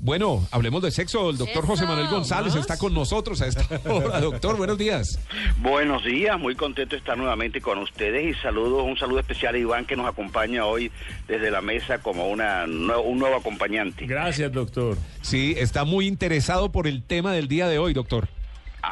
Bueno, 0.00 0.46
hablemos 0.52 0.82
de 0.82 0.90
sexo. 0.90 1.30
El 1.30 1.38
doctor 1.38 1.66
José 1.66 1.84
Manuel 1.84 2.08
González 2.08 2.54
está 2.54 2.78
con 2.78 2.94
nosotros 2.94 3.42
a 3.42 3.46
esta 3.46 3.66
hora. 3.90 4.20
Doctor, 4.20 4.56
buenos 4.56 4.78
días. 4.78 5.18
Buenos 5.58 6.04
días, 6.04 6.38
muy 6.38 6.54
contento 6.54 6.90
de 6.90 6.98
estar 6.98 7.18
nuevamente 7.18 7.60
con 7.60 7.78
ustedes 7.78 8.36
y 8.36 8.40
saludos, 8.40 8.84
un 8.84 8.96
saludo 8.96 9.20
especial 9.20 9.56
a 9.56 9.58
Iván 9.58 9.86
que 9.86 9.96
nos 9.96 10.06
acompaña 10.06 10.64
hoy 10.64 10.92
desde 11.26 11.50
la 11.50 11.60
mesa 11.60 11.98
como 11.98 12.28
una, 12.28 12.64
un 12.64 13.18
nuevo 13.18 13.36
acompañante. 13.36 14.06
Gracias, 14.06 14.52
doctor. 14.52 14.96
Sí, 15.20 15.54
está 15.58 15.84
muy 15.84 16.06
interesado 16.06 16.70
por 16.70 16.86
el 16.86 17.02
tema 17.02 17.32
del 17.32 17.48
día 17.48 17.66
de 17.68 17.78
hoy, 17.78 17.92
doctor. 17.92 18.28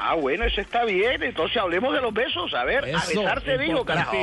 Ah, 0.09 0.15
bueno, 0.15 0.45
eso 0.45 0.61
está 0.61 0.85
bien. 0.85 1.21
Entonces 1.25 1.57
hablemos 1.57 1.93
de 1.93 2.01
los 2.01 2.15
besos. 2.15 2.55
A 2.55 2.65
ver, 2.65 2.95
a 2.95 3.05
besarse 3.05 3.59
digo, 3.59 3.85
carajo. 3.85 4.17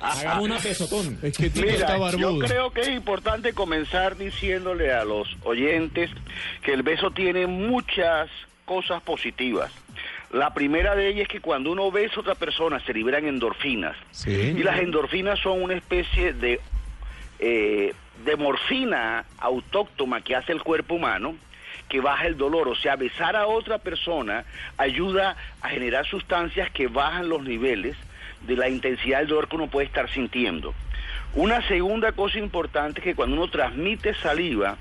Hagamos 0.00 0.44
una 0.44 0.58
besotón. 0.58 1.18
Es 1.22 1.36
que 1.36 1.50
Mira, 1.54 1.98
yo 2.16 2.38
creo 2.38 2.70
que 2.70 2.80
es 2.80 2.88
importante 2.88 3.52
comenzar 3.52 4.16
diciéndole 4.16 4.94
a 4.94 5.04
los 5.04 5.28
oyentes 5.42 6.10
que 6.62 6.72
el 6.72 6.82
beso 6.82 7.10
tiene 7.10 7.46
muchas 7.46 8.30
cosas 8.64 9.02
positivas. 9.02 9.70
La 10.32 10.54
primera 10.54 10.96
de 10.96 11.08
ellas 11.08 11.22
es 11.22 11.28
que 11.28 11.40
cuando 11.40 11.72
uno 11.72 11.90
besa 11.90 12.16
a 12.16 12.20
otra 12.20 12.34
persona 12.34 12.80
se 12.80 12.94
liberan 12.94 13.26
endorfinas. 13.26 13.96
Y 14.26 14.62
las 14.62 14.80
endorfinas 14.80 15.38
son 15.40 15.62
una 15.62 15.74
especie 15.74 16.32
de, 16.32 16.58
eh, 17.38 17.92
de 18.24 18.36
morfina 18.36 19.26
autóctona 19.38 20.22
que 20.22 20.34
hace 20.34 20.52
el 20.52 20.62
cuerpo 20.62 20.94
humano 20.94 21.36
que 21.88 22.00
baja 22.00 22.26
el 22.26 22.36
dolor. 22.36 22.68
O 22.68 22.74
sea, 22.74 22.96
besar 22.96 23.36
a 23.36 23.46
otra 23.46 23.78
persona 23.78 24.44
ayuda 24.76 25.36
a 25.60 25.68
generar 25.68 26.06
sustancias 26.06 26.70
que 26.70 26.88
bajan 26.88 27.28
los 27.28 27.42
niveles 27.42 27.96
de 28.42 28.56
la 28.56 28.68
intensidad 28.68 29.18
del 29.18 29.28
dolor 29.28 29.48
que 29.48 29.56
uno 29.56 29.68
puede 29.68 29.86
estar 29.86 30.08
sintiendo. 30.10 30.74
Una 31.34 31.66
segunda 31.68 32.12
cosa 32.12 32.38
importante 32.38 33.00
es 33.00 33.04
que 33.04 33.14
cuando 33.14 33.36
uno 33.36 33.48
transmite 33.48 34.14
saliva 34.14 34.76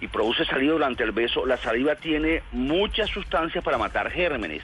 y 0.00 0.06
produce 0.06 0.44
saliva 0.44 0.72
durante 0.72 1.02
el 1.04 1.12
beso, 1.12 1.44
la 1.46 1.56
saliva 1.56 1.94
tiene 1.96 2.42
muchas 2.52 3.10
sustancias 3.10 3.62
para 3.62 3.78
matar 3.78 4.10
gérmenes. 4.10 4.62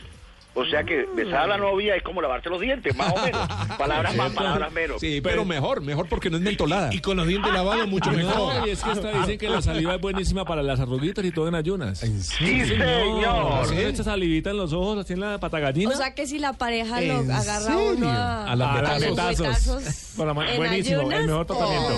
O 0.59 0.65
sea 0.65 0.83
que 0.85 1.05
besar 1.15 1.41
a 1.41 1.47
la 1.47 1.59
novia 1.59 1.95
es 1.97 2.03
como 2.03 2.23
lavarte 2.23 2.49
los 2.49 2.59
dientes, 2.59 2.97
más 2.97 3.13
o 3.13 3.23
menos. 3.23 3.47
Palabras 3.79 4.17
más, 4.17 4.33
palabras 4.33 4.73
menos. 4.73 4.99
Sí, 5.01 5.21
pero 5.21 5.45
mejor, 5.45 5.83
mejor 5.83 6.09
porque 6.09 6.31
no 6.31 6.39
es 6.39 6.43
mentolada. 6.43 6.95
Y 6.95 7.01
con 7.01 7.19
los 7.19 7.27
dientes 7.27 7.53
lavados 7.53 7.87
mucho 7.87 8.11
mejor. 8.13 8.67
y 8.67 8.71
es 8.71 8.83
que 8.83 8.91
hasta 8.91 9.21
dicen 9.21 9.39
que 9.39 9.51
la 9.51 9.61
saliva 9.61 9.95
es 9.97 10.01
buenísima 10.01 10.47
para 10.47 10.63
las 10.63 10.81
arruguitas 10.81 11.23
y 11.27 11.31
todo 11.31 11.49
en 11.49 11.57
ayunas. 11.57 11.99
Sí, 11.99 12.65
señor. 12.65 13.67
Sí, 13.67 13.79
echa 13.79 14.03
salivita 14.03 14.49
en 14.51 14.57
los 14.57 14.73
ojos, 14.73 14.99
así 14.99 15.13
en 15.13 15.21
la 15.21 15.39
pata 15.39 15.61
gallina. 15.61 15.91
O 15.91 15.97
sea 15.97 16.15
que 16.15 16.27
si 16.27 16.39
la 16.39 16.55
pareja 16.55 17.03
lo 17.03 17.19
agarra 17.35 17.77
uno 17.77 18.09
a, 18.09 18.51
a, 18.51 18.57
las 18.57 19.01
betazos. 19.01 20.15
buenísimo, 20.57 21.13
el 21.13 21.27
mejor 21.27 21.45
tratamiento. 21.45 21.95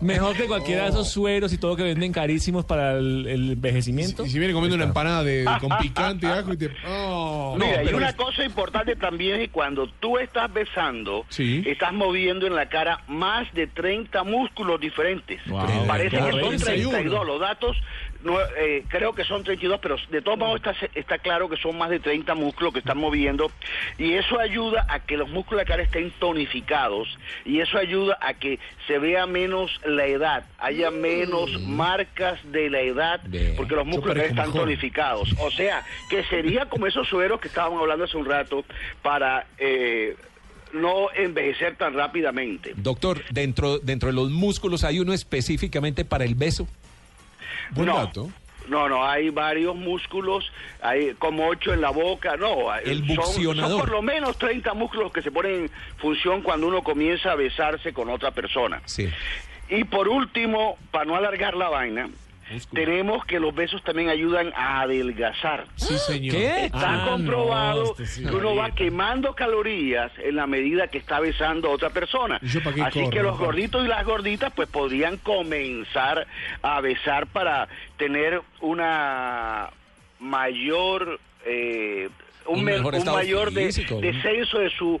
Mejor 0.00 0.36
que 0.36 0.46
cualquiera 0.46 0.84
de 0.84 0.90
esos 0.90 1.10
sueros 1.10 1.52
y 1.52 1.58
todo 1.58 1.76
que 1.76 1.82
venden 1.82 2.12
carísimos 2.12 2.64
para 2.64 2.96
el, 2.96 3.50
envejecimiento. 3.52 4.24
Y 4.24 4.30
si 4.30 4.38
viene 4.38 4.54
comiendo 4.54 4.76
una 4.76 4.84
empanada 4.84 5.22
de, 5.24 5.44
con 5.60 5.70
picante 5.78 6.26
y 6.26 6.30
ajo 6.30 6.52
y 6.52 6.56
te... 6.56 6.70
Oh, 6.86 7.56
Mira, 7.58 7.84
y 7.84 7.94
una 7.94 8.14
cosa 8.14 8.44
importante 8.44 8.96
también 8.96 9.34
es 9.34 9.48
que 9.48 9.50
cuando 9.50 9.88
tú 10.00 10.18
estás 10.18 10.52
besando, 10.52 11.26
estás 11.38 11.92
moviendo 11.92 12.46
en 12.46 12.54
la 12.54 12.68
cara 12.68 13.02
más 13.08 13.52
de 13.52 13.66
30 13.66 14.24
músculos 14.24 14.80
diferentes. 14.80 15.40
Parece 15.86 16.16
que 16.16 16.30
son 16.30 16.56
32. 16.56 17.26
Los 17.26 17.40
datos 17.40 17.76
no, 18.22 18.38
eh, 18.40 18.84
creo 18.88 19.14
que 19.14 19.24
son 19.24 19.42
32, 19.42 19.80
pero 19.80 19.96
de 20.10 20.20
todos 20.20 20.38
modos 20.38 20.56
está, 20.56 20.74
está 20.94 21.18
claro 21.18 21.48
que 21.48 21.56
son 21.56 21.78
más 21.78 21.90
de 21.90 22.00
30 22.00 22.34
músculos 22.34 22.72
que 22.72 22.80
están 22.80 22.98
moviendo 22.98 23.50
y 23.98 24.12
eso 24.14 24.38
ayuda 24.38 24.86
a 24.88 25.00
que 25.00 25.16
los 25.16 25.28
músculos 25.28 25.60
de 25.60 25.64
la 25.64 25.68
cara 25.68 25.82
estén 25.82 26.10
tonificados 26.18 27.08
y 27.44 27.60
eso 27.60 27.78
ayuda 27.78 28.18
a 28.20 28.34
que 28.34 28.58
se 28.86 28.98
vea 28.98 29.26
menos 29.26 29.80
la 29.84 30.06
edad, 30.06 30.44
haya 30.58 30.90
menos 30.90 31.60
marcas 31.62 32.38
de 32.52 32.68
la 32.68 32.80
edad 32.80 33.20
porque 33.56 33.74
los 33.74 33.86
músculos 33.86 34.14
de 34.14 34.22
la 34.22 34.28
cara 34.28 34.42
están 34.42 34.60
tonificados. 34.60 35.34
O 35.38 35.50
sea, 35.50 35.84
que 36.08 36.24
sería 36.24 36.66
como 36.66 36.86
esos 36.86 37.08
sueros 37.08 37.40
que 37.40 37.48
estábamos 37.48 37.80
hablando 37.80 38.04
hace 38.04 38.16
un 38.16 38.26
rato 38.26 38.64
para... 39.02 39.46
Eh, 39.58 40.16
no 40.72 41.08
envejecer 41.16 41.74
tan 41.74 41.94
rápidamente. 41.94 42.74
Doctor, 42.76 43.24
dentro, 43.32 43.80
dentro 43.80 44.08
de 44.08 44.12
los 44.12 44.30
músculos 44.30 44.84
hay 44.84 45.00
uno 45.00 45.12
específicamente 45.12 46.04
para 46.04 46.24
el 46.24 46.36
beso 46.36 46.68
no. 47.76 48.10
No, 48.68 48.88
no, 48.88 49.04
hay 49.04 49.30
varios 49.30 49.74
músculos, 49.74 50.52
hay 50.80 51.14
como 51.14 51.48
ocho 51.48 51.72
en 51.74 51.80
la 51.80 51.90
boca, 51.90 52.36
no. 52.36 52.72
El 52.76 53.04
son, 53.16 53.56
por 53.56 53.90
lo 53.90 54.00
menos 54.00 54.38
30 54.38 54.74
músculos 54.74 55.10
que 55.10 55.22
se 55.22 55.32
ponen 55.32 55.62
en 55.62 55.70
función 55.96 56.42
cuando 56.42 56.68
uno 56.68 56.82
comienza 56.82 57.32
a 57.32 57.34
besarse 57.34 57.92
con 57.92 58.08
otra 58.10 58.30
persona. 58.30 58.80
Sí. 58.84 59.08
Y 59.70 59.84
por 59.84 60.08
último, 60.08 60.78
para 60.92 61.04
no 61.04 61.16
alargar 61.16 61.54
la 61.56 61.68
vaina, 61.68 62.10
tenemos 62.72 63.24
que 63.24 63.40
los 63.40 63.54
besos 63.54 63.82
también 63.82 64.08
ayudan 64.08 64.52
a 64.54 64.82
adelgazar. 64.82 65.66
Sí, 65.76 65.98
señor. 65.98 66.34
Está 66.36 67.04
ah, 67.04 67.08
comprobado 67.10 67.94
este 67.98 68.22
que 68.22 68.34
uno 68.34 68.54
va 68.56 68.70
quemando 68.72 69.34
calorías 69.34 70.12
en 70.18 70.36
la 70.36 70.46
medida 70.46 70.88
que 70.88 70.98
está 70.98 71.20
besando 71.20 71.68
a 71.68 71.72
otra 71.72 71.90
persona. 71.90 72.40
Así 72.84 73.10
que 73.10 73.22
los 73.22 73.38
gorditos 73.38 73.84
y 73.84 73.88
las 73.88 74.04
gorditas 74.04 74.52
pues 74.54 74.68
podrían 74.68 75.16
comenzar 75.18 76.26
a 76.62 76.80
besar 76.80 77.26
para 77.26 77.68
tener 77.96 78.42
una 78.60 79.70
mayor... 80.20 81.18
Eh, 81.46 82.08
un, 82.46 82.64
mayor 82.64 83.52
descenso 83.52 84.58
de 84.58 84.70
su 84.70 85.00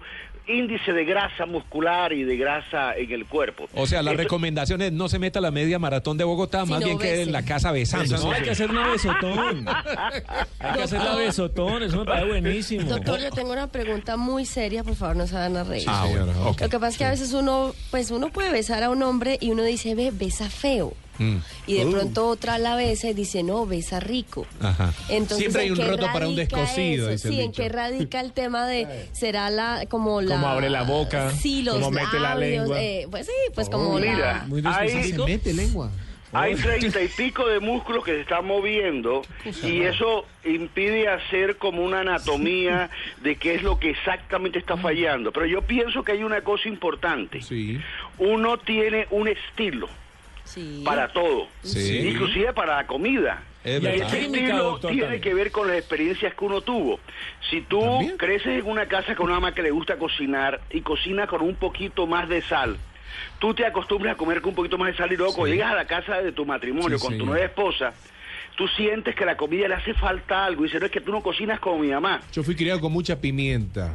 índice 0.50 0.92
de 0.92 1.04
grasa 1.04 1.46
muscular 1.46 2.12
y 2.12 2.24
de 2.24 2.36
grasa 2.36 2.96
en 2.96 3.10
el 3.12 3.26
cuerpo. 3.26 3.68
O 3.74 3.86
sea, 3.86 4.02
la 4.02 4.12
recomendación 4.12 4.82
es 4.82 4.92
no 4.92 5.08
se 5.08 5.18
meta 5.18 5.40
la 5.40 5.50
media 5.50 5.78
maratón 5.78 6.16
de 6.16 6.24
Bogotá, 6.24 6.64
más 6.64 6.82
bien 6.82 6.98
que 6.98 7.22
en 7.22 7.32
la 7.32 7.44
casa 7.44 7.72
besando. 7.72 8.16
No, 8.18 8.32
hay 8.32 8.42
que 8.42 8.50
hacer 8.50 8.70
una 8.70 8.88
besotón. 8.88 9.66
hay 10.58 10.74
que 10.74 10.82
hacer 10.82 11.00
la 11.00 11.14
besotón, 11.16 11.82
eso 11.82 11.98
me 11.98 12.04
parece 12.04 12.28
buenísimo. 12.28 12.88
Doctor, 12.88 13.20
yo 13.20 13.30
tengo 13.30 13.52
una 13.52 13.68
pregunta 13.68 14.16
muy 14.16 14.44
seria, 14.44 14.82
por 14.84 14.96
favor, 14.96 15.16
no 15.16 15.26
se 15.26 15.34
van 15.34 15.56
a 15.56 15.64
reír. 15.64 15.84
Ah, 15.86 16.06
bueno, 16.08 16.32
Lo 16.58 16.68
que 16.68 16.78
pasa 16.78 16.88
es 16.88 16.98
que 16.98 17.04
a 17.04 17.10
veces 17.10 17.32
uno, 17.32 17.74
pues 17.90 18.10
uno 18.10 18.30
puede 18.30 18.50
besar 18.50 18.82
a 18.82 18.90
un 18.90 19.02
hombre 19.02 19.38
y 19.40 19.50
uno 19.50 19.62
dice, 19.62 19.94
ve, 19.94 20.10
besa 20.12 20.48
feo. 20.50 20.94
Mm. 21.20 21.36
Y 21.66 21.74
de 21.74 21.84
uh. 21.84 21.90
pronto 21.90 22.28
otra 22.28 22.58
la 22.58 22.76
besa 22.76 23.10
y 23.10 23.14
dice, 23.14 23.42
no, 23.42 23.66
besa 23.66 24.00
rico. 24.00 24.46
Entonces, 25.10 25.38
Siempre 25.38 25.62
hay 25.62 25.70
un 25.70 25.78
roto 25.78 26.06
para 26.12 26.26
un 26.26 26.34
descosido. 26.34 27.16
Sí, 27.18 27.40
en 27.40 27.52
qué 27.52 27.68
radica 27.68 28.20
el 28.20 28.32
tema 28.32 28.66
de, 28.66 29.08
será 29.12 29.50
la, 29.50 29.84
como 29.88 30.22
la... 30.22 30.34
Como 30.36 30.48
abre 30.48 30.70
la 30.70 30.82
boca, 30.82 31.30
sí, 31.30 31.62
los 31.62 31.74
como 31.74 31.90
mete 31.90 32.18
la 32.18 32.34
lengua. 32.34 32.80
Eh, 32.80 33.06
pues 33.10 33.26
sí, 33.26 33.32
pues 33.54 33.68
como 33.68 33.98
mira, 33.98 34.46
la... 34.48 34.76
ahí, 34.76 35.12
se 35.12 35.18
mete 35.18 35.52
lengua. 35.52 35.90
Hay 36.32 36.54
treinta 36.54 37.02
y 37.02 37.08
pico 37.16 37.46
de 37.48 37.60
músculos 37.60 38.04
que 38.04 38.12
se 38.12 38.20
están 38.20 38.46
moviendo 38.46 39.22
y 39.62 39.82
eso 39.82 40.24
impide 40.44 41.08
hacer 41.08 41.56
como 41.56 41.82
una 41.84 42.00
anatomía 42.00 42.88
de 43.22 43.36
qué 43.36 43.56
es 43.56 43.62
lo 43.62 43.78
que 43.78 43.90
exactamente 43.90 44.58
está 44.58 44.76
fallando. 44.76 45.32
Pero 45.32 45.46
yo 45.46 45.62
pienso 45.62 46.02
que 46.02 46.12
hay 46.12 46.22
una 46.22 46.42
cosa 46.42 46.68
importante. 46.68 47.40
Uno 48.18 48.58
tiene 48.58 49.06
un 49.10 49.28
estilo 49.28 49.88
para 50.84 51.12
todo, 51.12 51.48
inclusive 51.64 52.52
para 52.52 52.76
la 52.76 52.86
comida. 52.86 53.42
y 53.64 53.68
ese 53.86 54.22
estilo 54.22 54.78
tiene 54.78 55.20
que 55.20 55.34
ver 55.34 55.50
con 55.50 55.68
las 55.68 55.76
experiencias 55.76 56.34
que 56.34 56.44
uno 56.44 56.60
tuvo. 56.60 57.00
Si 57.50 57.60
tú 57.62 57.80
creces 58.16 58.60
en 58.60 58.66
una 58.66 58.86
casa 58.86 59.14
con 59.14 59.26
una 59.26 59.34
mamá 59.34 59.54
que 59.54 59.62
le 59.62 59.70
gusta 59.70 59.96
cocinar 59.96 60.60
y 60.70 60.80
cocina 60.80 61.26
con 61.26 61.42
un 61.42 61.54
poquito 61.56 62.06
más 62.06 62.28
de 62.28 62.42
sal, 62.42 62.76
tú 63.38 63.54
te 63.54 63.66
acostumbras 63.66 64.14
a 64.14 64.16
comer 64.16 64.40
con 64.40 64.50
un 64.50 64.56
poquito 64.56 64.78
más 64.78 64.92
de 64.92 64.96
sal 64.96 65.12
y 65.12 65.16
luego 65.16 65.34
cuando 65.34 65.54
llegas 65.54 65.72
a 65.72 65.76
la 65.76 65.86
casa 65.86 66.20
de 66.22 66.32
tu 66.32 66.46
matrimonio 66.46 66.98
con 66.98 67.16
tu 67.18 67.26
nueva 67.26 67.44
esposa, 67.44 67.92
tú 68.56 68.68
sientes 68.68 69.14
que 69.14 69.24
la 69.24 69.36
comida 69.36 69.68
le 69.68 69.74
hace 69.74 69.94
falta 69.94 70.44
algo. 70.44 70.62
Y 70.62 70.66
dices, 70.66 70.80
no 70.80 70.86
es 70.86 70.92
que 70.92 71.00
tú 71.00 71.12
no 71.12 71.22
cocinas 71.22 71.60
como 71.60 71.78
mi 71.78 71.88
mamá. 71.88 72.20
Yo 72.32 72.42
fui 72.42 72.54
criado 72.54 72.80
con 72.80 72.92
mucha 72.92 73.20
pimienta. 73.20 73.94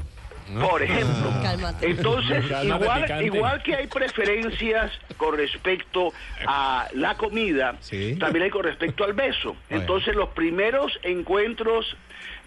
Por 0.53 0.83
ejemplo. 0.83 1.33
Entonces, 1.81 2.45
igual, 2.63 3.23
igual 3.25 3.63
que 3.63 3.75
hay 3.75 3.87
preferencias 3.87 4.91
con 5.17 5.37
respecto 5.37 6.13
a 6.45 6.87
la 6.93 7.15
comida, 7.15 7.75
también 8.19 8.43
hay 8.43 8.49
con 8.49 8.63
respecto 8.63 9.03
al 9.03 9.13
beso. 9.13 9.55
Entonces, 9.69 10.15
los 10.15 10.29
primeros 10.29 10.99
encuentros 11.03 11.97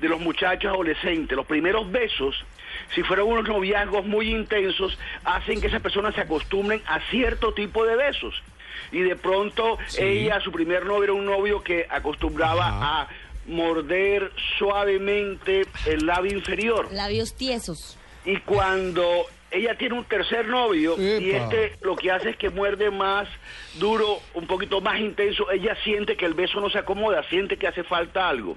de 0.00 0.08
los 0.08 0.20
muchachos 0.20 0.72
adolescentes, 0.72 1.36
los 1.36 1.46
primeros 1.46 1.90
besos, 1.90 2.44
si 2.94 3.02
fueron 3.02 3.28
unos 3.28 3.48
noviazgos 3.48 4.06
muy 4.06 4.30
intensos, 4.30 4.96
hacen 5.24 5.60
que 5.60 5.66
esas 5.66 5.82
personas 5.82 6.14
se 6.14 6.20
acostumbren 6.20 6.80
a 6.86 7.00
cierto 7.10 7.52
tipo 7.52 7.84
de 7.84 7.96
besos. 7.96 8.40
y 8.92 9.00
de 9.00 9.16
pronto 9.16 9.76
ella, 9.98 10.40
su 10.40 10.52
primer 10.52 10.86
novio 10.86 11.04
era 11.04 11.12
un 11.12 11.26
novio 11.26 11.62
que 11.62 11.86
acostumbraba 11.90 12.68
a 12.80 13.08
morder 13.48 14.30
suavemente 14.58 15.66
el 15.86 16.06
labio 16.06 16.36
inferior. 16.36 16.88
Labios 16.92 17.34
tiesos. 17.34 17.98
Y 18.24 18.36
cuando 18.38 19.26
ella 19.50 19.76
tiene 19.76 19.94
un 19.94 20.04
tercer 20.04 20.46
novio 20.46 20.96
y 20.98 21.30
este 21.30 21.72
lo 21.80 21.96
que 21.96 22.10
hace 22.10 22.30
es 22.30 22.36
que 22.36 22.50
muerde 22.50 22.90
más 22.90 23.28
duro, 23.78 24.20
un 24.34 24.46
poquito 24.46 24.80
más 24.80 25.00
intenso, 25.00 25.50
ella 25.50 25.76
siente 25.82 26.16
que 26.16 26.26
el 26.26 26.34
beso 26.34 26.60
no 26.60 26.68
se 26.68 26.78
acomoda, 26.78 27.22
siente 27.30 27.56
que 27.56 27.66
hace 27.66 27.84
falta 27.84 28.28
algo. 28.28 28.56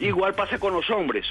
Igual 0.00 0.34
pasa 0.34 0.58
con 0.58 0.74
los 0.74 0.90
hombres. 0.90 1.26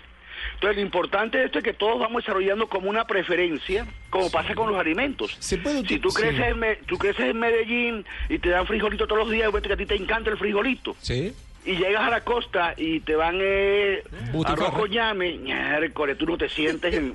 Entonces, 0.56 0.78
lo 0.78 0.84
importante 0.84 1.38
de 1.38 1.46
esto 1.46 1.60
es 1.60 1.64
que 1.64 1.74
todos 1.74 2.00
vamos 2.00 2.24
desarrollando 2.24 2.68
como 2.68 2.90
una 2.90 3.06
preferencia, 3.06 3.86
como 4.10 4.31
pasa 4.31 4.56
con 4.56 4.72
los 4.72 4.80
alimentos. 4.80 5.36
si 5.40 5.57
tú 5.57 6.10
creces, 6.10 6.48
en, 6.48 6.86
tú 6.88 6.98
creces 6.98 7.25
en 7.25 7.40
Medellín 7.40 8.06
y 8.30 8.40
te 8.40 8.50
dan 8.50 8.66
frijolito 8.66 9.06
todos 9.06 9.24
los 9.24 9.31
días, 9.31 9.52
que 9.52 9.74
a 9.74 9.78
ti 9.78 9.86
te 9.86 9.96
encanta 9.96 10.31
el 10.31 10.38
frijolito. 10.38 10.96
Sí 11.00 11.34
y 11.66 11.75
llegas 11.75 12.04
a 12.04 12.10
la 12.10 12.22
costa 12.22 12.74
y 12.75 13.02
te 13.02 13.16
van 13.16 13.38
eh, 13.40 14.04
arroz 14.46 14.72
con 14.74 14.90
llame, 14.90 15.40
tú 16.18 16.25
no 16.25 16.38
te 16.38 16.50
sientes 16.50 16.94
en... 16.94 17.13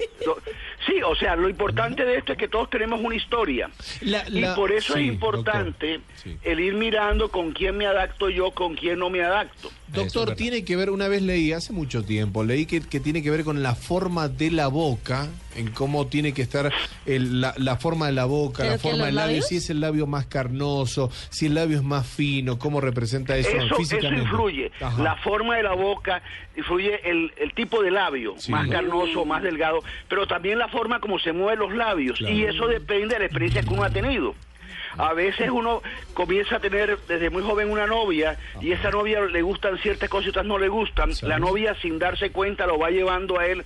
Sí, 0.86 1.02
o 1.04 1.16
sea, 1.16 1.34
lo 1.34 1.48
importante 1.48 2.04
de 2.04 2.18
esto 2.18 2.32
es 2.32 2.38
que 2.38 2.48
todos 2.48 2.70
tenemos 2.70 3.00
una 3.00 3.16
historia. 3.16 3.70
y 4.00 4.44
por 4.54 4.70
eso 4.70 4.96
es 4.96 5.06
importante 5.06 6.00
el 6.42 6.60
ir 6.60 6.74
mirando 6.74 7.30
con 7.30 7.52
quién 7.52 7.76
me 7.76 7.86
adapto 7.86 8.30
yo, 8.30 8.52
con 8.52 8.74
quién 8.76 8.98
no 8.98 9.10
me 9.10 9.22
adapto. 9.22 9.70
Doctor, 9.88 10.34
tiene 10.36 10.64
que 10.64 10.76
ver, 10.76 10.90
una 10.90 11.08
vez 11.08 11.22
leí, 11.22 11.52
hace 11.52 11.72
mucho 11.72 12.04
tiempo, 12.04 12.44
leí 12.44 12.66
que, 12.66 12.80
que 12.80 13.00
tiene 13.00 13.22
que 13.22 13.30
ver 13.30 13.44
con 13.44 13.62
la 13.62 13.74
forma 13.74 14.28
de 14.28 14.50
la 14.50 14.68
boca, 14.68 15.28
en 15.56 15.70
cómo 15.70 16.06
tiene 16.06 16.32
que 16.32 16.42
estar 16.42 16.72
la, 17.06 17.76
forma 17.76 18.06
de 18.06 18.12
la 18.12 18.24
boca, 18.24 18.64
la 18.64 18.78
forma 18.78 19.06
del 19.06 19.14
labio, 19.14 19.42
si 19.42 19.56
es 19.56 19.70
el 19.70 19.80
labio 19.80 20.06
más 20.06 20.26
carnoso, 20.26 21.10
si 21.30 21.46
el 21.46 21.54
labio 21.54 21.78
es 21.78 21.82
más 21.82 22.06
fino, 22.06 22.58
cómo 22.58 22.80
representa 22.80 23.36
eso, 23.36 23.50
físicamente. 23.76 24.24
Eso 24.24 24.24
influye, 24.24 24.70
la 24.98 25.16
forma 25.16 25.56
de 25.56 25.62
la 25.62 25.74
boca, 25.74 26.22
influye 26.56 27.00
el, 27.04 27.32
tipo 27.54 27.82
de 27.82 27.90
labio, 27.90 28.34
más 28.48 28.68
carnoso, 28.68 29.24
más 29.24 29.42
delgado, 29.42 29.80
pero 30.08 30.26
también 30.26 30.58
la 30.58 30.68
forma 30.68 31.00
como 31.00 31.18
se 31.18 31.32
mueven 31.32 31.58
los 31.58 31.74
labios, 31.74 32.20
y 32.20 32.44
eso 32.44 32.66
depende 32.66 33.14
de 33.14 33.20
la 33.20 33.24
experiencia 33.26 33.62
que 33.62 33.70
uno 33.70 33.82
ha 33.82 33.90
tenido. 33.90 34.34
A 34.98 35.12
veces 35.12 35.50
uno 35.50 35.82
comienza 36.14 36.56
a 36.56 36.60
tener 36.60 36.98
desde 37.06 37.28
muy 37.28 37.42
joven 37.42 37.70
una 37.70 37.86
novia 37.86 38.38
y 38.62 38.72
esa 38.72 38.90
novia 38.90 39.20
le 39.20 39.42
gustan 39.42 39.76
ciertas 39.78 40.08
cosas 40.08 40.26
y 40.26 40.30
otras 40.30 40.46
no 40.46 40.58
le 40.58 40.68
gustan. 40.68 41.10
La 41.22 41.38
novia 41.38 41.74
sin 41.82 41.98
darse 41.98 42.30
cuenta 42.30 42.66
lo 42.66 42.78
va 42.78 42.90
llevando 42.90 43.38
a 43.38 43.46
él 43.46 43.64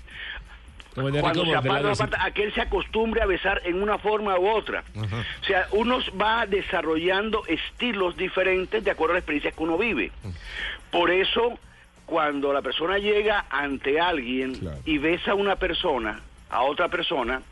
cuando 0.94 1.44
se 1.44 1.54
aparta, 1.54 2.24
a 2.24 2.30
que 2.32 2.42
él 2.44 2.54
se 2.54 2.62
acostumbre 2.62 3.22
a 3.22 3.26
besar 3.26 3.62
en 3.64 3.82
una 3.82 3.98
forma 3.98 4.38
u 4.38 4.48
otra. 4.48 4.82
O 4.96 5.44
sea, 5.44 5.66
uno 5.72 5.98
va 6.20 6.46
desarrollando 6.46 7.44
estilos 7.46 8.16
diferentes 8.16 8.82
de 8.82 8.90
acuerdo 8.90 9.12
a 9.12 9.14
la 9.14 9.20
experiencia 9.20 9.52
que 9.52 9.62
uno 9.62 9.78
vive. 9.78 10.10
Por 10.90 11.10
eso, 11.10 11.58
cuando 12.06 12.52
la 12.52 12.62
persona 12.62 12.98
llega 12.98 13.46
ante 13.50 14.00
alguien 14.00 14.58
y 14.84 14.98
besa 14.98 15.32
a 15.32 15.34
una 15.34 15.56
persona, 15.56 16.20
a 16.50 16.62
otra 16.62 16.88
persona, 16.88 17.42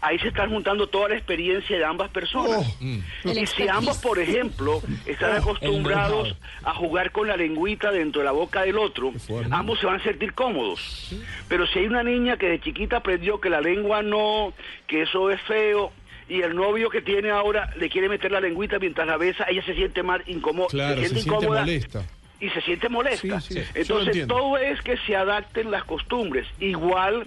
ahí 0.00 0.18
se 0.18 0.28
está 0.28 0.48
juntando 0.48 0.86
toda 0.86 1.10
la 1.10 1.16
experiencia 1.16 1.76
de 1.76 1.84
ambas 1.84 2.10
personas. 2.10 2.66
Oh. 2.80 2.84
Mm. 2.84 3.02
Y 3.24 3.46
si 3.46 3.68
ambos, 3.68 3.98
por 3.98 4.18
ejemplo, 4.18 4.82
están 5.06 5.32
oh, 5.32 5.40
acostumbrados 5.40 6.36
a 6.62 6.74
jugar 6.74 7.12
con 7.12 7.28
la 7.28 7.36
lengüita 7.36 7.90
dentro 7.90 8.20
de 8.20 8.26
la 8.26 8.32
boca 8.32 8.62
del 8.62 8.78
otro, 8.78 9.12
ambos 9.50 9.78
se 9.80 9.86
van 9.86 10.00
a 10.00 10.02
sentir 10.02 10.34
cómodos. 10.34 11.14
Pero 11.48 11.66
si 11.66 11.80
hay 11.80 11.86
una 11.86 12.02
niña 12.02 12.36
que 12.36 12.48
de 12.48 12.60
chiquita 12.60 12.98
aprendió 12.98 13.40
que 13.40 13.50
la 13.50 13.60
lengua 13.60 14.02
no, 14.02 14.52
que 14.86 15.02
eso 15.02 15.30
es 15.30 15.40
feo, 15.42 15.92
y 16.28 16.42
el 16.42 16.54
novio 16.54 16.88
que 16.90 17.02
tiene 17.02 17.30
ahora 17.30 17.72
le 17.76 17.90
quiere 17.90 18.08
meter 18.08 18.30
la 18.30 18.40
lengüita 18.40 18.78
mientras 18.78 19.06
la 19.06 19.16
besa, 19.16 19.46
ella 19.48 19.64
se 19.64 19.74
siente 19.74 20.02
más 20.02 20.20
incómoda, 20.26 20.68
se 20.70 21.08
siente, 21.08 21.20
incómoda 21.20 21.60
molesta. 21.60 22.04
y 22.38 22.48
se 22.50 22.60
siente 22.60 22.88
molesta. 22.88 23.40
Entonces 23.74 24.26
todo 24.28 24.56
es 24.56 24.80
que 24.80 24.96
se 24.98 25.16
adapten 25.16 25.72
las 25.72 25.82
costumbres. 25.84 26.46
Igual 26.60 27.26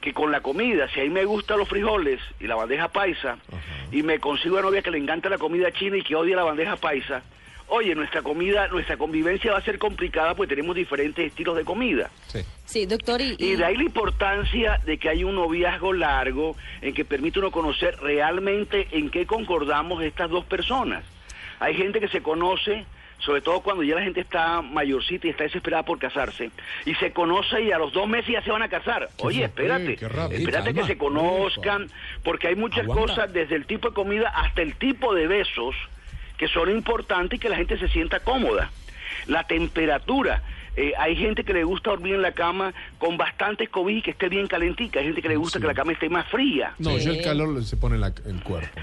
que 0.00 0.12
con 0.12 0.32
la 0.32 0.40
comida, 0.40 0.88
si 0.92 1.00
a 1.00 1.02
mí 1.02 1.10
me 1.10 1.24
gustan 1.24 1.58
los 1.58 1.68
frijoles 1.68 2.20
y 2.40 2.46
la 2.46 2.56
bandeja 2.56 2.88
paisa, 2.88 3.38
y 3.92 4.02
me 4.02 4.18
consigo 4.18 4.54
una 4.54 4.62
novia 4.62 4.82
que 4.82 4.90
le 4.90 4.98
encanta 4.98 5.28
la 5.28 5.38
comida 5.38 5.70
china 5.72 5.96
y 5.96 6.02
que 6.02 6.14
odia 6.14 6.36
la 6.36 6.44
bandeja 6.44 6.76
paisa, 6.76 7.22
oye, 7.70 7.94
nuestra 7.94 8.22
comida, 8.22 8.68
nuestra 8.68 8.96
convivencia 8.96 9.52
va 9.52 9.58
a 9.58 9.62
ser 9.62 9.78
complicada 9.78 10.34
porque 10.34 10.54
tenemos 10.54 10.74
diferentes 10.74 11.26
estilos 11.26 11.56
de 11.56 11.64
comida. 11.64 12.10
Sí, 12.26 12.40
sí 12.64 12.86
doctor. 12.86 13.20
Y, 13.20 13.36
y... 13.38 13.56
de 13.56 13.64
ahí 13.64 13.76
la 13.76 13.84
importancia 13.84 14.78
de 14.84 14.98
que 14.98 15.08
haya 15.08 15.26
un 15.26 15.36
noviazgo 15.36 15.92
largo 15.92 16.56
en 16.82 16.94
que 16.94 17.04
permite 17.04 17.38
uno 17.38 17.50
conocer 17.50 17.96
realmente 18.00 18.88
en 18.92 19.10
qué 19.10 19.26
concordamos 19.26 20.02
estas 20.02 20.30
dos 20.30 20.44
personas. 20.44 21.04
Hay 21.60 21.74
gente 21.74 22.00
que 22.00 22.08
se 22.08 22.22
conoce 22.22 22.86
sobre 23.20 23.40
todo 23.40 23.60
cuando 23.60 23.82
ya 23.82 23.94
la 23.94 24.02
gente 24.02 24.20
está 24.20 24.62
mayorcita 24.62 25.26
y 25.26 25.30
está 25.30 25.44
desesperada 25.44 25.84
por 25.84 25.98
casarse, 25.98 26.50
y 26.84 26.94
se 26.96 27.12
conoce 27.12 27.62
y 27.62 27.72
a 27.72 27.78
los 27.78 27.92
dos 27.92 28.08
meses 28.08 28.32
ya 28.32 28.42
se 28.42 28.50
van 28.50 28.62
a 28.62 28.68
casar. 28.68 29.08
Oye, 29.18 29.44
espérate, 29.44 29.94
espérate 29.94 30.74
que 30.74 30.84
se 30.84 30.98
conozcan, 30.98 31.88
porque 32.22 32.48
hay 32.48 32.56
muchas 32.56 32.86
cosas, 32.86 33.32
desde 33.32 33.56
el 33.56 33.66
tipo 33.66 33.88
de 33.88 33.94
comida 33.94 34.28
hasta 34.28 34.62
el 34.62 34.74
tipo 34.74 35.14
de 35.14 35.26
besos, 35.26 35.74
que 36.36 36.48
son 36.48 36.70
importantes 36.70 37.36
y 37.36 37.40
que 37.40 37.48
la 37.48 37.56
gente 37.56 37.78
se 37.78 37.88
sienta 37.88 38.20
cómoda. 38.20 38.70
La 39.26 39.44
temperatura, 39.44 40.42
eh, 40.76 40.92
hay 40.98 41.16
gente 41.16 41.44
que 41.44 41.52
le 41.52 41.64
gusta 41.64 41.90
dormir 41.90 42.14
en 42.14 42.22
la 42.22 42.32
cama 42.32 42.72
con 42.98 43.16
bastante 43.16 43.66
COVID 43.66 43.96
y 43.96 44.02
que 44.02 44.12
esté 44.12 44.28
bien 44.28 44.46
calentica. 44.46 45.00
Hay 45.00 45.06
gente 45.06 45.22
que 45.22 45.28
le 45.28 45.36
gusta 45.36 45.60
que 45.60 45.66
la 45.66 45.74
cama 45.74 45.92
esté 45.92 46.08
más 46.08 46.28
fría. 46.28 46.74
No, 46.78 46.96
yo 46.98 47.12
el 47.12 47.22
calor 47.22 47.62
se 47.64 47.76
pone 47.76 47.96
en 47.96 48.04
el 48.04 48.42
cuerpo. 48.42 48.80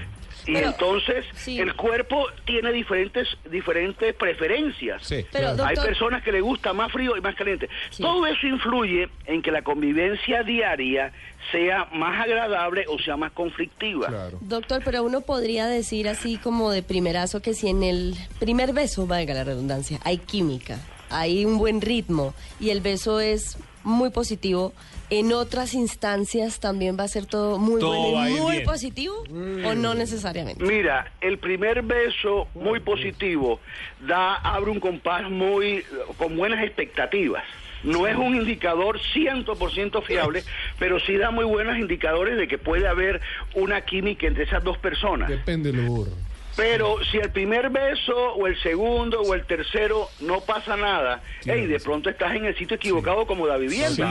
Y 0.48 0.56
entonces 0.56 1.26
el 1.46 1.74
cuerpo 1.74 2.26
tiene 2.46 2.72
diferentes 2.72 3.28
diferentes 3.50 4.14
preferencias. 4.14 5.10
Hay 5.12 5.76
personas 5.76 6.22
que 6.22 6.32
le 6.32 6.40
gusta 6.40 6.72
más 6.72 6.90
frío 6.90 7.16
y 7.16 7.20
más 7.20 7.34
caliente. 7.34 7.68
Todo 7.98 8.26
eso 8.26 8.46
influye 8.46 9.08
en 9.26 9.42
que 9.42 9.50
la 9.50 9.62
convivencia 9.62 10.42
diaria 10.42 11.12
sea 11.52 11.86
más 11.92 12.24
agradable 12.24 12.86
o 12.88 12.98
sea 12.98 13.16
más 13.16 13.32
conflictiva. 13.32 14.30
Doctor, 14.40 14.82
pero 14.84 15.02
uno 15.02 15.20
podría 15.20 15.66
decir 15.66 16.08
así 16.08 16.38
como 16.38 16.70
de 16.70 16.82
primerazo 16.82 17.42
que 17.42 17.52
si 17.52 17.68
en 17.68 17.82
el 17.82 18.14
primer 18.38 18.72
beso, 18.72 19.06
valga 19.06 19.34
la 19.34 19.44
redundancia, 19.44 20.00
hay 20.04 20.18
química, 20.18 20.78
hay 21.10 21.44
un 21.44 21.58
buen 21.58 21.80
ritmo 21.80 22.34
y 22.60 22.70
el 22.70 22.80
beso 22.80 23.20
es 23.20 23.58
muy 23.84 24.10
positivo, 24.10 24.72
en 25.10 25.32
otras 25.32 25.72
instancias 25.72 26.60
también 26.60 26.98
va 26.98 27.04
a 27.04 27.08
ser 27.08 27.26
todo 27.26 27.58
muy 27.58 27.80
bueno 27.80 28.28
y 28.28 28.32
muy 28.34 28.60
positivo 28.60 29.16
o 29.64 29.74
no 29.74 29.94
necesariamente. 29.94 30.62
Mira, 30.62 31.12
el 31.20 31.38
primer 31.38 31.82
beso 31.82 32.48
muy 32.54 32.80
positivo 32.80 33.60
da 34.06 34.34
abre 34.34 34.70
un 34.70 34.80
compás 34.80 35.30
muy 35.30 35.84
con 36.18 36.36
buenas 36.36 36.62
expectativas. 36.62 37.44
No 37.84 38.06
es 38.08 38.16
un 38.16 38.34
indicador 38.34 38.98
100% 39.14 40.02
fiable, 40.02 40.42
pero 40.78 40.98
sí 40.98 41.16
da 41.16 41.30
muy 41.30 41.44
buenos 41.44 41.78
indicadores 41.78 42.36
de 42.36 42.48
que 42.48 42.58
puede 42.58 42.88
haber 42.88 43.20
una 43.54 43.82
química 43.82 44.26
entre 44.26 44.44
esas 44.44 44.64
dos 44.64 44.76
personas. 44.78 45.28
Depende 45.28 45.70
del 45.70 45.86
burro. 45.86 46.10
Pero 46.58 46.96
si 47.04 47.18
el 47.18 47.30
primer 47.30 47.70
beso 47.70 48.16
o 48.34 48.48
el 48.48 48.60
segundo 48.60 49.20
o 49.20 49.32
el 49.32 49.46
tercero 49.46 50.08
no 50.18 50.40
pasa 50.40 50.76
nada, 50.76 51.22
hey, 51.44 51.66
de 51.66 51.78
pronto 51.78 52.10
estás 52.10 52.34
en 52.34 52.46
el 52.46 52.58
sitio 52.58 52.74
equivocado 52.74 53.28
como 53.28 53.46
la 53.46 53.56
vivienda. 53.58 54.10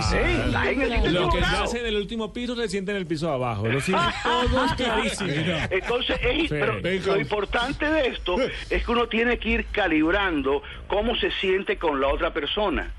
Lo 1.12 1.30
que 1.30 1.40
se 1.40 1.56
hace 1.58 1.80
en 1.82 1.88
el 1.88 1.98
último 1.98 2.32
piso 2.32 2.56
se 2.56 2.70
siente 2.70 2.92
en 2.92 2.98
el 2.98 3.06
piso 3.06 3.28
de 3.28 3.34
abajo. 3.34 3.68
Lo 3.68 3.82
siente 3.82 4.06
todos 4.24 4.74
clarísimo. 4.76 5.30
Entonces, 5.70 7.06
lo 7.06 7.20
importante 7.20 7.86
de 7.86 8.08
esto 8.08 8.38
es 8.70 8.86
que 8.86 8.92
uno 8.94 9.08
tiene 9.08 9.40
que 9.40 9.50
ir 9.50 9.66
calibrando 9.66 10.64
cómo 10.88 11.18
se 11.18 11.32
siente 11.32 11.78
con 11.78 12.00
la 12.00 12.08
otra 12.08 12.32
persona 12.32 12.94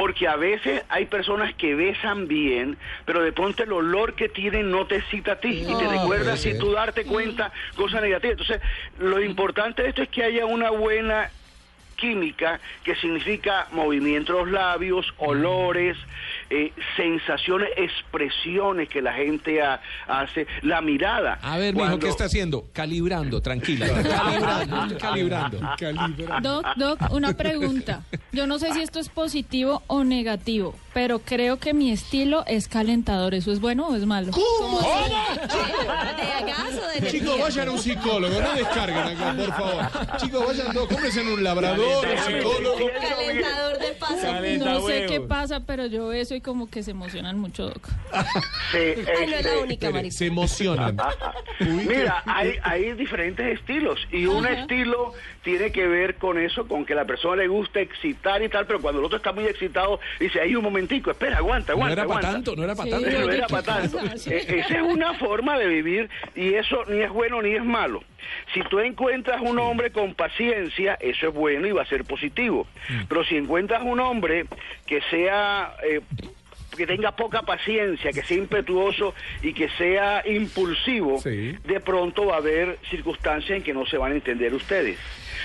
porque 0.00 0.26
a 0.26 0.36
veces 0.36 0.82
hay 0.88 1.04
personas 1.04 1.54
que 1.56 1.74
besan 1.74 2.26
bien, 2.26 2.78
pero 3.04 3.20
de 3.20 3.32
pronto 3.32 3.64
el 3.64 3.70
olor 3.70 4.14
que 4.14 4.30
tienen 4.30 4.70
no 4.70 4.86
te 4.86 4.96
excita 4.96 5.32
a 5.32 5.36
ti 5.40 5.62
y 5.68 5.76
te 5.76 5.86
recuerda 5.88 6.38
si 6.38 6.56
tú 6.58 6.72
darte 6.72 7.04
cuenta 7.04 7.52
cosas 7.76 8.00
negativas. 8.00 8.40
Entonces, 8.40 8.62
lo 8.98 9.22
importante 9.22 9.82
de 9.82 9.90
esto 9.90 10.00
es 10.00 10.08
que 10.08 10.24
haya 10.24 10.46
una 10.46 10.70
buena 10.70 11.28
química 11.96 12.60
que 12.82 12.96
significa 12.96 13.68
movimiento 13.72 14.32
de 14.32 14.38
los 14.38 14.50
labios, 14.50 15.12
olores, 15.18 15.98
eh, 16.50 16.72
sensaciones, 16.96 17.68
expresiones 17.76 18.88
que 18.88 19.00
la 19.00 19.12
gente 19.12 19.60
hace, 20.08 20.46
la 20.62 20.80
mirada. 20.80 21.38
A 21.42 21.56
ver, 21.58 21.74
mijo, 21.74 21.98
¿qué 21.98 22.08
está 22.08 22.24
haciendo? 22.24 22.66
Calibrando, 22.72 23.40
tranquila. 23.40 23.86
calibrando, 25.00 25.60
calibrando. 25.78 26.40
Doc, 26.42 26.66
Doc, 26.76 27.12
una 27.12 27.34
pregunta. 27.34 28.02
Yo 28.32 28.46
no 28.46 28.58
sé 28.58 28.72
si 28.72 28.82
esto 28.82 28.98
es 28.98 29.08
positivo 29.08 29.82
o 29.86 30.04
negativo. 30.04 30.74
pero 30.92 31.20
creo 31.20 31.58
que 31.58 31.72
mi 31.72 31.92
estilo 31.92 32.44
es 32.46 32.66
calentador. 32.66 33.34
¿Eso 33.34 33.52
es 33.52 33.60
bueno 33.60 33.86
o 33.88 33.94
es 33.94 34.04
malo? 34.06 34.32
¿Cómo? 34.32 34.80
¿De 34.80 36.46
gas 36.46 36.72
o 36.74 37.00
de 37.00 37.10
Chicos, 37.10 37.38
vayan 37.38 37.68
a 37.68 37.70
un 37.70 37.78
psicólogo, 37.78 38.40
no 38.40 38.54
descarguen 38.54 38.98
acá, 38.98 39.34
por 39.36 39.52
favor. 39.52 40.16
Chicos, 40.18 40.46
vayan 40.46 40.72
todos, 40.72 40.88
cómprense 40.88 41.20
en 41.20 41.28
un 41.28 41.44
labrador, 41.44 42.06
un 42.06 42.18
psicólogo. 42.18 42.90
Calentador 43.00 43.78
de 43.78 43.89
No 44.58 44.80
sé 44.86 45.06
qué 45.06 45.20
pasa, 45.20 45.60
pero 45.60 45.86
yo 45.86 46.08
veo 46.08 46.20
eso 46.20 46.34
y 46.34 46.40
como 46.40 46.68
que 46.68 46.82
se 46.82 46.90
emocionan 46.92 47.38
mucho, 47.38 47.68
Doc. 47.68 47.88
Sí, 48.72 48.78
Ay, 48.78 49.26
no 49.28 49.36
es 49.36 49.44
la 49.44 49.58
única, 49.62 49.90
Marisa. 49.90 50.18
Se 50.18 50.26
emocionan. 50.26 50.96
Mira, 51.60 52.22
hay, 52.26 52.54
hay 52.62 52.92
diferentes 52.94 53.58
estilos 53.58 53.98
y 54.12 54.26
un 54.26 54.46
estilo 54.46 55.12
tiene 55.42 55.72
que 55.72 55.86
ver 55.86 56.16
con 56.16 56.38
eso, 56.38 56.66
con 56.68 56.84
que 56.84 56.94
la 56.94 57.04
persona 57.04 57.36
le 57.42 57.48
gusta 57.48 57.80
excitar 57.80 58.42
y 58.42 58.48
tal, 58.48 58.66
pero 58.66 58.80
cuando 58.80 59.00
el 59.00 59.06
otro 59.06 59.16
está 59.16 59.32
muy 59.32 59.44
excitado, 59.44 60.00
dice, 60.18 60.40
ahí 60.40 60.54
un 60.54 60.64
momentico, 60.64 61.10
espera, 61.10 61.38
aguanta, 61.38 61.72
No 61.72 61.78
aguanta, 61.78 61.92
era 61.92 62.02
para 62.02 62.18
aguanta. 62.20 62.32
tanto, 62.32 62.56
no 62.56 62.64
era 62.64 62.74
para 62.74 62.84
Sí, 62.84 62.90
tanto. 62.90 63.10
No 63.10 63.32
era 63.32 63.46
¿qué 63.46 63.52
para 63.52 63.62
tanto. 63.62 63.98
pasa? 63.98 64.16
Sí. 64.18 64.30
E- 64.32 64.60
Esa 64.60 64.76
es 64.76 64.82
una 64.82 65.14
forma 65.14 65.58
de 65.58 65.66
vivir 65.66 66.10
y 66.34 66.54
eso 66.54 66.84
ni 66.88 67.00
es 67.00 67.10
bueno 67.10 67.40
ni 67.42 67.54
es 67.54 67.64
malo. 67.64 68.02
Si 68.54 68.60
tú 68.62 68.80
encuentras 68.80 69.40
un 69.40 69.58
hombre 69.58 69.90
con 69.90 70.14
paciencia, 70.14 70.96
eso 71.00 71.28
es 71.28 71.34
bueno 71.34 71.66
y 71.66 71.72
va 71.72 71.82
a 71.82 71.86
ser 71.86 72.04
positivo. 72.04 72.66
Mm. 72.88 73.02
Pero 73.08 73.24
si 73.24 73.36
encuentras 73.36 73.82
un 73.82 74.00
hombre 74.00 74.46
que 74.86 75.00
sea... 75.10 75.74
eh, 75.82 76.00
que 76.80 76.86
tenga 76.86 77.14
poca 77.14 77.42
paciencia, 77.42 78.10
que 78.10 78.22
sea 78.22 78.38
impetuoso 78.38 79.14
y 79.42 79.52
que 79.52 79.68
sea 79.76 80.22
impulsivo, 80.26 81.20
Sí. 81.20 81.54
de 81.64 81.80
pronto 81.80 82.26
va 82.26 82.34
a 82.34 82.38
haber 82.38 82.78
circunstancias 82.90 83.58
en 83.58 83.62
que 83.62 83.74
no 83.74 83.84
se 83.86 83.98
van 83.98 84.12
a 84.12 84.14
entender 84.14 84.54
ustedes. 84.54 84.98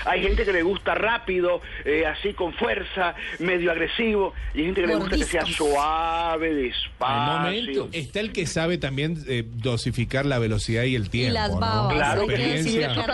Hay 0.06 0.22
gente 0.22 0.44
que 0.44 0.52
le 0.52 0.62
gusta 0.62 0.94
rápido, 0.94 1.60
eh, 1.84 2.04
así 2.06 2.32
con 2.32 2.52
fuerza, 2.54 3.14
medio 3.38 3.70
agresivo, 3.70 4.32
y 4.54 4.58
hay 4.60 4.64
gente 4.66 4.80
que 4.82 4.86
le 4.86 4.94
gusta 4.96 5.16
que 5.16 5.24
sea 5.24 5.44
suave, 5.46 6.54
despacio. 6.54 7.88
Está 7.92 8.20
el 8.20 8.32
que 8.32 8.46
sabe 8.46 8.78
también 8.78 9.16
eh, 9.28 9.44
dosificar 9.46 10.24
la 10.26 10.38
velocidad 10.38 10.84
y 10.84 10.94
el 10.94 11.06
Y 11.06 11.08
tiempo. 11.08 11.34
las 11.34 11.50
¿no? 11.50 11.60
babas. 11.60 11.94
Claro 11.94 12.20
hay 12.22 12.28
que 12.28 12.34
que 12.36 12.62
sí, 12.62 12.78
las. 12.78 12.96
La 12.96 13.04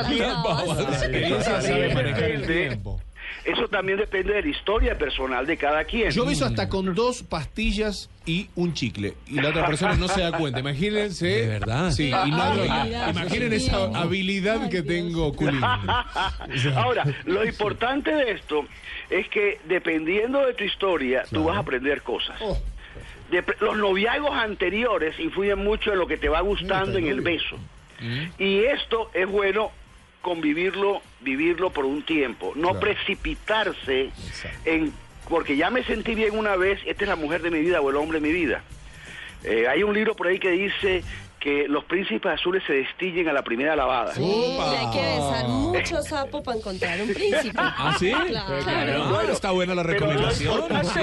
experiencia 0.93 1.61
sabe 1.61 1.95
manejar 1.95 2.25
el 2.25 2.47
tiempo. 2.47 3.01
Eso 3.45 3.67
también 3.69 3.99
depende 3.99 4.35
de 4.35 4.43
la 4.43 4.49
historia 4.49 4.97
personal 4.97 5.47
de 5.47 5.57
cada 5.57 5.85
quien. 5.85 6.11
Yo 6.13 6.25
beso 6.25 6.45
hasta 6.47 6.69
con 6.69 6.95
dos 6.95 7.23
pastillas 7.25 8.09
y 8.25 8.49
un 8.55 8.73
chicle. 8.75 9.15
Y 9.27 9.41
la 9.41 9.49
otra 9.49 9.67
persona 9.67 9.95
no 9.97 10.07
se 10.07 10.21
da 10.21 10.37
cuenta. 10.39 10.61
Imagínense. 10.61 11.27
¿De 11.27 11.47
verdad? 11.49 11.91
Sí, 11.91 12.09
y 12.09 12.31
no- 12.31 12.41
habilidad. 12.43 13.11
imaginen 13.11 13.53
esa 13.53 13.85
habilidad 13.99 14.61
Ay, 14.63 14.69
que 14.71 14.83
Dios. 14.83 14.87
tengo, 14.87 15.33
Culín. 15.35 15.61
Ahora, 16.77 17.05
lo 17.25 17.45
importante 17.45 18.15
de 18.15 18.33
esto 18.33 18.65
es 19.11 19.29
que 19.29 19.59
dependiendo 19.65 20.47
de 20.47 20.55
tu 20.55 20.65
historia, 20.65 21.25
tú 21.31 21.45
vas 21.45 21.57
a 21.57 21.61
aprender 21.61 22.03
cosas. 22.03 22.37
Oh. 22.41 22.57
Dep- 23.31 23.57
los 23.61 23.77
noviazgos 23.79 24.33
anteriores 24.33 25.19
influyen 25.19 25.59
mucho 25.65 25.93
en 25.93 25.99
lo 25.99 26.07
que 26.07 26.17
te 26.17 26.29
va 26.29 26.41
gustando 26.43 26.99
en 26.99 27.07
el 27.07 27.21
beso. 27.23 27.57
Y 28.39 28.59
esto 28.65 29.11
es 29.15 29.29
bueno 29.29 29.71
convivirlo, 30.23 31.03
vivirlo 31.21 31.71
por 31.71 31.85
un 31.85 32.03
tiempo, 32.03 32.53
no 32.55 32.71
Claro. 32.71 32.81
precipitarse 32.81 34.11
en 34.65 34.93
porque 35.29 35.57
ya 35.57 35.71
me 35.71 35.85
sentí 35.85 36.15
bien 36.15 36.37
una 36.37 36.57
vez, 36.57 36.81
esta 36.85 37.05
es 37.05 37.09
la 37.09 37.17
mujer 37.17 37.43
de 37.43 37.51
mi 37.51 37.61
vida 37.61 37.81
o 37.81 37.91
el 37.91 37.97
hombre 37.97 38.21
de 38.21 38.27
mi 38.27 38.33
vida. 38.33 38.63
Eh, 39.45 39.67
hay 39.69 39.83
un 39.83 39.95
libro 39.95 40.15
por 40.15 40.27
ahí 40.27 40.39
que 40.39 40.51
dice 40.51 41.03
que 41.43 41.67
los 41.67 41.85
príncipes 41.85 42.33
azules 42.35 42.63
se 42.67 42.73
destillen 42.75 43.29
a 43.29 43.33
la 43.33 43.43
primera 43.43 43.75
lavada. 43.75 44.15
Sí, 44.15 44.23
hay 44.23 44.91
que 44.93 45.01
besar 45.01 45.49
mucho 45.49 46.01
sapo 46.09 46.41
para 46.43 46.57
encontrar 46.59 47.01
un 47.03 47.13
príncipe. 47.13 47.53
¿Ah, 47.57 47.97
sí? 47.99 48.13
Claro. 48.13 49.05
Ah, 49.19 49.23
está 49.33 49.51
buena 49.51 49.75
la 49.75 49.83
Pero 49.83 50.01
lo 50.07 50.07
recomendación. 50.13 50.53
importante 50.55 51.01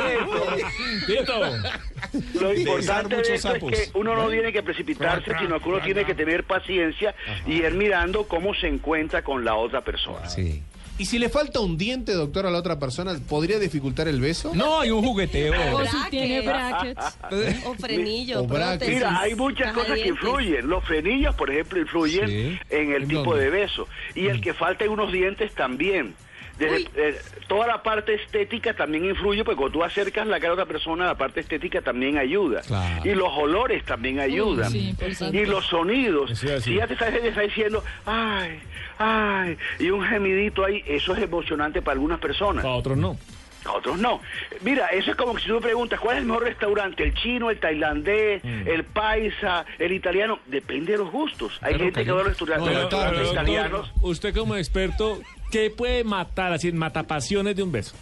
de 1.08 1.14
esto- 1.20 2.40
Lo 2.42 2.54
importante 2.54 3.10
de 3.10 3.22
muchos 3.22 3.30
esto 3.34 3.34
es 3.34 3.42
sapos. 3.42 3.72
que 3.72 3.90
uno 4.00 4.16
no 4.16 4.30
tiene 4.30 4.54
que 4.54 4.64
precipitarse, 4.64 5.32
sino 5.40 5.60
que 5.60 5.70
uno 5.70 5.80
tiene 5.82 6.06
que 6.06 6.16
tener 6.16 6.46
paciencia 6.46 7.14
y 7.46 7.56
ir 7.56 7.74
mirando 7.74 8.24
cómo 8.28 8.54
se 8.56 8.68
encuentra 8.68 9.22
con 9.24 9.44
la 9.44 9.56
otra 9.56 9.82
persona. 9.82 10.28
Sí. 10.30 10.64
Y 11.00 11.06
si 11.06 11.18
le 11.18 11.30
falta 11.30 11.60
un 11.62 11.78
diente, 11.78 12.12
doctor, 12.12 12.46
a 12.46 12.52
la 12.52 12.58
otra 12.60 12.78
persona, 12.78 13.18
¿podría 13.28 13.58
dificultar 13.58 14.08
el 14.10 14.20
beso? 14.22 14.52
No, 14.54 14.82
hay 14.82 14.92
un 14.92 15.02
jugueteo. 15.04 15.54
O 15.74 15.86
si 15.86 16.10
tiene 16.10 16.42
brackets. 16.42 17.18
O 17.66 17.74
frenillo, 17.74 18.42
O 18.42 18.46
brackets. 18.46 18.78
prótesis, 18.80 18.96
Mira, 18.96 19.20
hay 19.20 19.34
muchas 19.36 19.74
cosas 19.74 19.98
que 19.98 20.10
influyen. 20.10 20.68
Los 20.68 20.84
frenillos, 20.84 21.34
por 21.36 21.50
ejemplo, 21.50 21.80
influyen 21.80 22.28
Sí. 22.28 22.60
en 22.70 22.92
el 22.94 23.04
¿En 23.04 23.08
tipo 23.10 23.24
dónde? 23.32 23.46
de 23.46 23.50
beso. 23.50 23.88
Y 24.14 24.28
el 24.28 24.42
que 24.42 24.54
falten 24.54 24.90
unos 24.90 25.12
dientes 25.12 25.54
también. 25.56 26.14
Desde, 26.60 26.90
eh, 26.96 27.16
toda 27.48 27.66
la 27.68 27.82
parte 27.82 28.14
estética 28.14 28.74
también 28.74 29.06
influye, 29.06 29.44
porque 29.44 29.58
cuando 29.58 29.80
tú 29.80 29.84
acercas 29.84 30.28
la 30.28 30.40
cara 30.40 30.52
a 30.52 30.54
otra 30.54 30.66
persona, 30.66 31.06
la 31.06 31.16
parte 31.18 31.40
estética 31.40 31.82
también 31.82 32.18
ayuda. 32.18 32.62
Claro. 32.62 33.02
Y 33.10 33.16
los 33.16 33.30
olores 33.36 33.84
también 33.86 34.20
ayudan. 34.20 34.70
sí, 34.70 34.94
y 35.32 35.46
los 35.46 35.66
sonidos. 35.66 36.38
Si 36.38 36.76
ya 36.76 36.86
te 36.88 36.94
estás, 36.94 37.12
te 37.12 37.28
está 37.30 37.42
diciendo, 37.42 37.84
ay, 38.06 38.60
ay, 38.98 39.58
y 39.80 39.90
un 39.90 40.04
gemidito 40.06 40.66
ahí, 40.66 40.84
eso 40.86 41.16
es 41.16 41.24
emocionante 41.24 41.82
para 41.82 41.94
algunas 41.94 42.20
personas. 42.20 42.64
Para 42.64 42.76
otros 42.76 42.98
no. 42.98 43.18
A 43.66 43.74
otros 43.74 43.98
no. 44.00 44.22
Mira, 44.62 44.88
eso 44.88 45.12
es 45.12 45.18
como 45.18 45.34
que 45.36 45.42
si 45.42 45.48
tú 45.48 45.56
me 45.56 45.62
preguntas, 45.62 46.00
¿cuál 46.00 46.16
es 46.16 46.22
el 46.22 46.28
mejor 46.28 46.44
restaurante? 46.44 47.04
¿El 47.04 47.14
chino, 47.14 47.50
el 47.50 47.60
tailandés, 47.60 48.42
el 48.44 48.84
paisa, 48.86 49.66
el 49.78 49.92
italiano? 49.92 50.40
Depende 50.48 50.94
de 50.94 51.00
los 51.00 51.12
gustos. 51.12 51.58
Hay 51.62 51.74
Pero 51.74 51.86
gente 51.86 52.06
que 52.06 52.12
va 52.12 52.22
a 52.22 52.24
los 52.24 52.30
restaurantes, 52.30 52.74
No, 52.74 52.80
doctor, 52.82 53.26
italianos. 53.32 53.92
usted 54.02 54.34
como 54.34 54.56
experto, 54.56 55.20
¿qué 55.50 55.70
puede 55.70 56.04
matar, 56.04 56.54
así, 56.54 56.72
matapasiones 56.72 57.56
de 57.56 57.64
un 57.64 57.72
beso? 57.72 57.96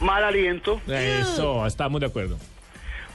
Mal 0.00 0.24
aliento, 0.24 0.80
Eso, 0.86 1.66
estamos 1.66 2.00
de 2.00 2.06
acuerdo. 2.06 2.38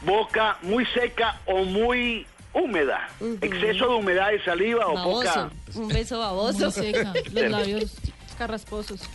boca 0.01 0.57
muy 0.63 0.85
seca 0.87 1.39
o 1.45 1.63
muy 1.63 2.25
húmeda. 2.53 3.07
Exceso 3.41 3.87
de 3.87 3.95
humedad 3.95 4.31
de 4.31 4.43
saliva 4.43 4.87
o 4.87 5.03
poca... 5.03 5.49
Un 5.75 5.87
beso 5.87 6.19
baboso. 6.19 6.65
Muy 6.65 6.71
seca, 6.71 7.13
los 7.33 7.51
labios 7.51 7.97
carrasposos. 8.37 9.07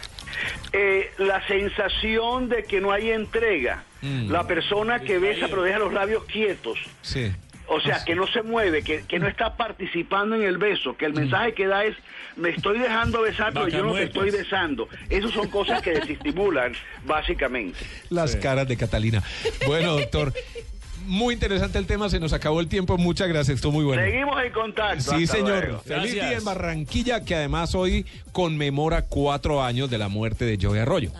Eh, 0.72 1.10
la 1.18 1.44
sensación 1.46 2.48
de 2.48 2.64
que 2.64 2.80
no 2.80 2.92
hay 2.92 3.10
entrega. 3.10 3.82
La 4.28 4.46
persona 4.46 5.00
que 5.00 5.18
besa 5.18 5.48
pero 5.48 5.62
deja 5.62 5.80
los 5.80 5.92
labios 5.92 6.24
quietos. 6.24 6.78
Sí. 7.02 7.32
O 7.68 7.80
sea, 7.80 8.04
que 8.04 8.14
no 8.14 8.26
se 8.26 8.42
mueve, 8.42 8.82
que, 8.82 9.02
que 9.02 9.18
no 9.18 9.26
está 9.26 9.56
participando 9.56 10.36
en 10.36 10.42
el 10.42 10.58
beso, 10.58 10.96
que 10.96 11.04
el 11.06 11.14
mensaje 11.14 11.52
que 11.52 11.66
da 11.66 11.84
es, 11.84 11.96
me 12.36 12.50
estoy 12.50 12.78
dejando 12.78 13.22
besar, 13.22 13.52
pero 13.52 13.68
yo 13.68 13.84
no 13.84 13.94
te 13.94 14.04
estoy 14.04 14.30
besando. 14.30 14.88
Esas 15.08 15.32
son 15.32 15.48
cosas 15.48 15.82
que 15.82 15.92
desestimulan, 15.92 16.72
básicamente. 17.04 17.78
Las 18.10 18.36
caras 18.36 18.68
de 18.68 18.76
Catalina. 18.76 19.22
Bueno, 19.66 19.94
doctor, 19.94 20.32
muy 21.06 21.34
interesante 21.34 21.78
el 21.78 21.86
tema, 21.86 22.08
se 22.08 22.20
nos 22.20 22.32
acabó 22.32 22.60
el 22.60 22.68
tiempo, 22.68 22.98
muchas 22.98 23.28
gracias, 23.28 23.56
estuvo 23.56 23.72
muy 23.72 23.84
bueno. 23.84 24.02
Seguimos 24.02 24.42
en 24.44 24.52
contacto. 24.52 25.02
Sí, 25.16 25.24
hasta 25.24 25.36
señor. 25.36 25.64
luego. 25.64 25.78
Feliz 25.80 26.02
Gracias. 26.14 26.28
día 26.28 26.38
en 26.38 26.44
Barranquilla, 26.44 27.24
que 27.24 27.34
además 27.34 27.74
hoy 27.74 28.06
conmemora 28.32 29.02
cuatro 29.02 29.62
años 29.62 29.90
de 29.90 29.98
la 29.98 30.08
muerte 30.08 30.44
de 30.44 30.58
Joey 30.60 30.80
Arroyo. 30.80 31.12